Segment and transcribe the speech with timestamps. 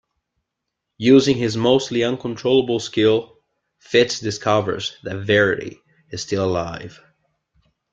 [0.97, 3.37] Using his mostly uncontrollable Skill,
[3.77, 6.99] Fitz discovers that Verity is still alive.